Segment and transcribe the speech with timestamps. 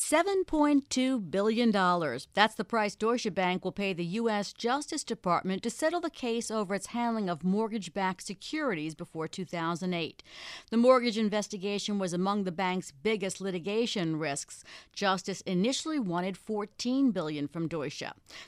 [0.00, 1.70] $7.2 billion.
[2.32, 4.54] That's the price Deutsche Bank will pay the U.S.
[4.54, 10.22] Justice Department to settle the case over its handling of mortgage backed securities before 2008.
[10.70, 14.64] The mortgage investigation was among the bank's biggest litigation risks.
[14.94, 18.02] Justice initially wanted $14 billion from Deutsche.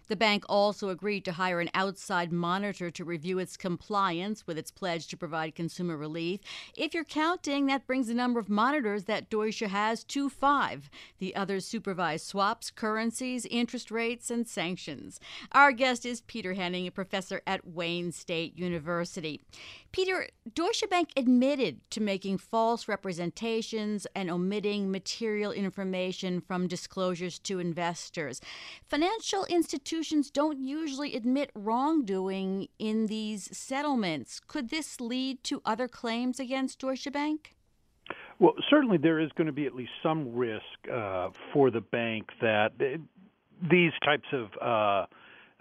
[0.08, 4.70] The bank also agreed to hire an outside monitor to review its compliance with its
[4.70, 6.40] pledge to provide consumer relief.
[6.74, 10.88] If you're counting, that brings the number of monitors that Deutsche has to five.
[11.18, 15.18] The others supervise swaps, currencies, interest rates, and sanctions.
[15.50, 19.40] Our guest is Peter Henning, a professor at Wayne State University.
[19.90, 27.58] Peter, Deutsche Bank admitted to making false representations and omitting material information from disclosures to
[27.58, 28.40] investors.
[28.88, 34.38] Financial institutions don't usually admit wrongdoing in these settlements.
[34.46, 37.56] Could this lead to other claims against Deutsche Bank?
[38.38, 42.28] Well, certainly there is going to be at least some risk uh, for the bank
[42.40, 42.72] that
[43.70, 45.06] these types of uh,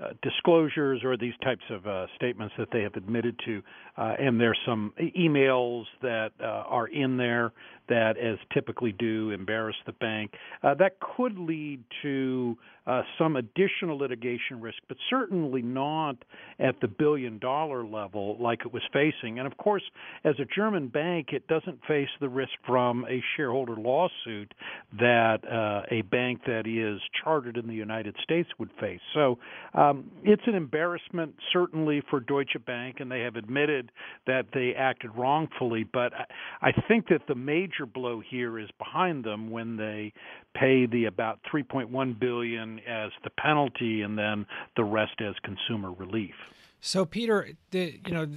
[0.01, 3.61] uh, disclosures or these types of uh, statements that they have admitted to,
[3.97, 7.51] uh, and there's some emails that uh, are in there
[7.87, 10.33] that, as typically do, embarrass the bank.
[10.63, 16.15] Uh, that could lead to uh, some additional litigation risk, but certainly not
[16.59, 19.37] at the billion dollar level like it was facing.
[19.37, 19.83] And of course,
[20.23, 24.53] as a German bank, it doesn't face the risk from a shareholder lawsuit
[24.99, 28.99] that uh, a bank that is chartered in the United States would face.
[29.13, 29.37] So
[29.73, 33.91] um, it's an embarrassment, certainly, for Deutsche Bank, and they have admitted
[34.25, 35.83] that they acted wrongfully.
[35.83, 40.13] But I, I think that the major blow here is behind them when they
[40.53, 44.45] pay the about 3.1 billion as the penalty and then
[44.75, 46.35] the rest as consumer relief.
[46.79, 48.27] So Peter, the, you know,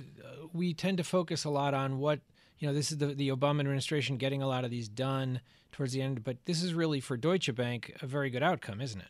[0.52, 2.20] we tend to focus a lot on what
[2.58, 5.40] you know, this is the, the Obama administration getting a lot of these done
[5.72, 9.00] towards the end, but this is really for Deutsche Bank a very good outcome, isn't
[9.00, 9.08] it?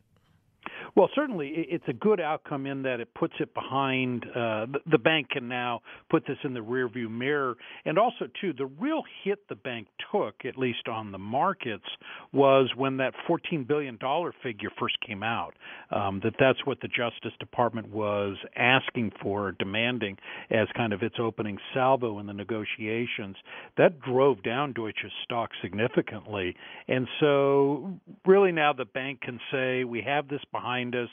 [0.97, 4.25] Well, certainly it's a good outcome in that it puts it behind.
[4.29, 8.67] Uh, the, bank can now put this in the rearview mirror, and also too, the
[8.67, 11.85] real hit the bank took, at least on the markets,
[12.33, 15.55] was when that 14 billion dollar figure first came out.
[15.91, 20.17] Um, that that's what the Justice Department was asking for, demanding
[20.51, 23.37] as kind of its opening salvo in the negotiations.
[23.77, 26.55] That drove down Deutsche's stock significantly,
[26.87, 31.11] and so really now the bank can say we have this behind behind us.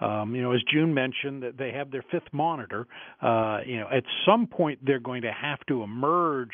[0.00, 2.86] Um, you know, as June mentioned, that they have their fifth monitor.
[3.20, 6.50] Uh, you know, at some point they're going to have to emerge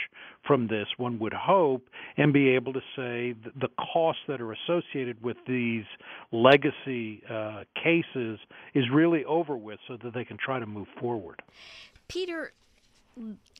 [0.46, 0.86] from this.
[0.96, 5.84] One would hope, and be able to say the costs that are associated with these
[6.32, 8.38] legacy uh, cases
[8.74, 11.42] is really over with, so that they can try to move forward.
[12.08, 12.52] Peter,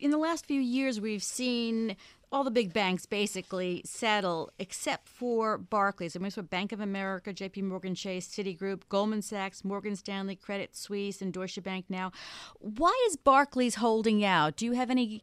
[0.00, 1.96] in the last few years, we've seen
[2.32, 6.16] all the big banks basically settle except for Barclays.
[6.16, 7.62] I mean, so Bank of America, J.P.
[7.62, 12.12] Morgan Chase, Citigroup, Goldman Sachs, Morgan Stanley, Credit Suisse, and Deutsche Bank now.
[12.58, 14.56] Why is Barclays holding out?
[14.56, 15.22] Do you have any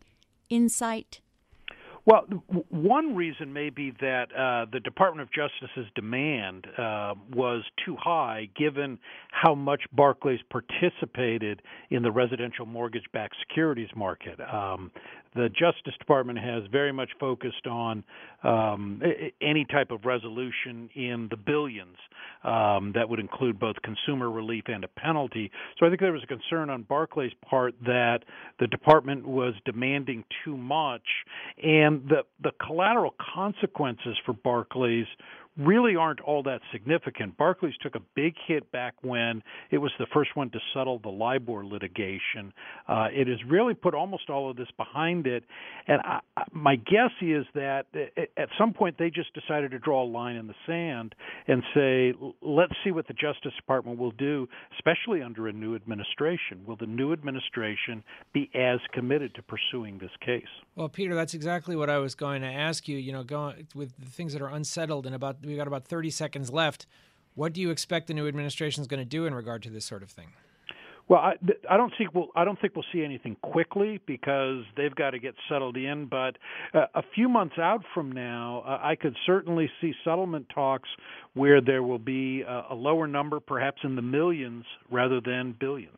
[0.50, 1.20] insight?
[2.06, 2.26] Well,
[2.70, 8.50] one reason may be that uh, the Department of Justice's demand uh, was too high,
[8.58, 9.00] given
[9.32, 11.62] how much Barclays participated
[11.92, 14.38] in the residential mortgage-backed securities market.
[14.42, 14.92] Um,
[15.36, 18.04] the Justice Department has very much focused on
[18.44, 19.02] um,
[19.42, 21.98] any type of resolution in the billions
[22.44, 25.50] um, that would include both consumer relief and a penalty.
[25.80, 28.20] So I think there was a concern on Barclays' part that
[28.60, 31.02] the department was demanding too much,
[31.64, 35.08] and the the collateral consequences for Barclays
[35.58, 37.38] really aren't all that significant.
[37.38, 41.10] Barclays took a big hit back when it was the first one to settle the
[41.10, 42.54] LIBOR litigation.
[42.88, 45.44] Uh, it has really put almost all of this behind it,
[45.88, 46.20] and I,
[46.52, 47.86] my guess is that
[48.38, 51.14] at some point they just decided to draw a line in the sand
[51.48, 54.48] and say, let's see what the Justice Department will do,
[54.78, 56.64] especially under a new administration.
[56.66, 60.44] Will the new administration be as committed to pursuing this case?
[60.76, 62.98] Well, Peter, that's exactly what I was going to ask you.
[62.98, 66.10] You know, going with the things that are unsettled and about we've got about 30
[66.10, 66.86] seconds left.
[67.36, 69.86] What do you expect the new administration is going to do in regard to this
[69.86, 70.30] sort of thing?
[71.10, 71.34] Well, I,
[71.70, 75.20] I don't think we'll I don't think we'll see anything quickly because they've got to
[75.20, 76.06] get settled in.
[76.06, 76.38] But
[76.74, 80.88] uh, a few months out from now, uh, I could certainly see settlement talks
[81.34, 85.98] where there will be a, a lower number, perhaps in the millions rather than billions.